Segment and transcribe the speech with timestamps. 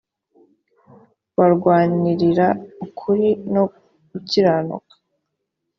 [1.37, 2.47] barwanirira
[2.85, 3.63] ukuri no
[4.09, 4.93] gukiranuka